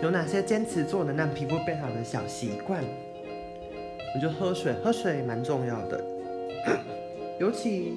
[0.00, 2.84] 有哪些坚持做能让皮肤变好的小习惯？
[4.14, 6.04] 我觉得喝水，喝水蛮重要的，
[7.40, 7.94] 尤其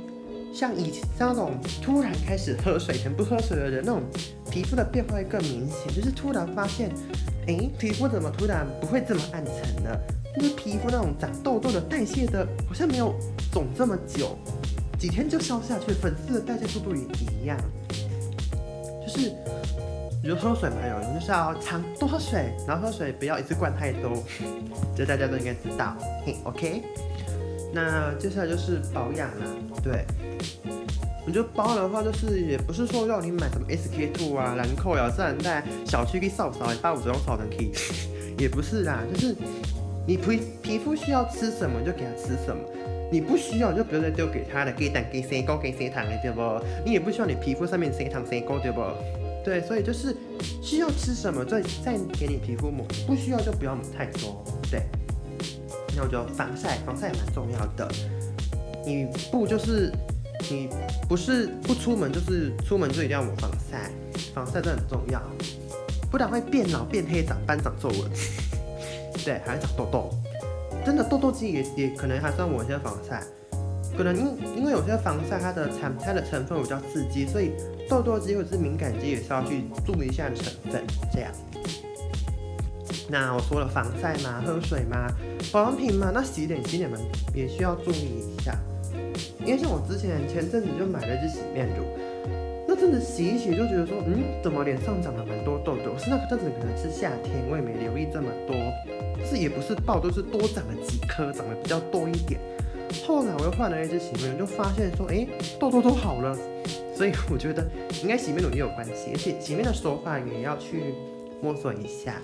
[0.53, 1.51] 像以前像那种
[1.81, 4.01] 突然开始喝水、以前不喝水的人，那种
[4.49, 6.89] 皮肤的变化会更明显，就是突然发现，
[7.47, 10.01] 哎，皮肤怎么突然不会这么暗沉了？
[10.35, 13.13] 就是皮肤那种长痘痘的代谢的，好像没有
[13.51, 14.35] 肿这么久，
[14.97, 17.57] 几天就消下去，粉刺的代谢速度也一样。
[19.05, 19.31] 就是
[20.23, 24.23] 我觉得喝水蛮有你，就是要常多喝水，然后喝水不要一次灌太多，
[24.95, 25.97] 这大家都应该知道。
[26.23, 26.83] 嘿，OK。
[27.73, 29.45] 那接下来就是保养啦，
[29.83, 30.05] 对。
[31.25, 37.71] 我觉得包的话，就是也不是说要你买什么 SK two 啊、兰蔻呀、自然带小区去扫扫，八五折用扫成 K，
[38.37, 39.35] 也不是啦，就是
[40.05, 42.61] 你皮皮肤需要吃什么就给它吃什么，
[43.11, 46.41] 你不需要就不要再丢给它了，给蛋、给谁膏、给谁糖了，对不？
[46.85, 48.81] 你也不需要你皮肤上面谁糖、谁膏，对不？
[49.43, 50.15] 对，所以就是
[50.61, 54.83] 需要吃什么再再给你皮肤抹，不需要就不要抹太多，对。
[55.95, 57.91] 那我觉得防晒，防晒也蛮重要的，
[58.85, 59.91] 你不就是。
[60.49, 60.67] 你
[61.07, 63.91] 不是不出门，就是出门就一定要抹防晒，
[64.33, 65.21] 防晒真的很重要，
[66.09, 68.09] 不然会变老、变黑、长斑、长皱纹，
[69.23, 70.09] 对，还会长痘痘。
[70.83, 73.23] 真的痘痘肌也也可能还是要抹一些防晒，
[73.97, 77.51] 可能因因为有些防晒它的产它的成分比较刺激，所以
[77.89, 80.83] 痘痘肌或者是敏感肌也是要去注意一下成分。
[81.13, 81.31] 这样，
[83.09, 85.07] 那我说了防晒嘛，喝水嘛，
[85.51, 86.97] 保养品嘛，那洗脸洗脸嘛
[87.35, 88.55] 也需要注意一下。
[89.45, 91.83] 因为像我之前前阵子就买了一支洗面乳，
[92.67, 95.97] 那阵子洗一洗就觉得说，嗯，怎么脸上长了蛮多痘痘？
[95.97, 98.55] 是那个阵子可能是夏天，我也没留意这么多，
[99.25, 102.39] 是也不是爆，都是多长了几颗，长得比较多一点。
[103.05, 105.27] 后来我又换了一支洗面乳，就发现说，哎，
[105.59, 106.37] 痘痘都好了。
[106.95, 107.67] 所以我觉得
[108.03, 110.93] 应该洗面乳也有关系，而且洗面的手法也要去
[111.41, 112.15] 摸索一下。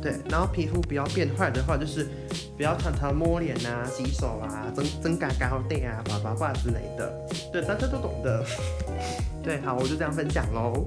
[0.00, 2.08] 对，然后皮肤不要变坏的话，就是
[2.56, 7.12] 不要常常摸脸啊、洗手啊、增增嘎嘎好垫啊、拔拔挂之类的。
[7.52, 8.44] 对，大家都懂的。
[9.42, 10.86] 对，好，我就这样分享喽。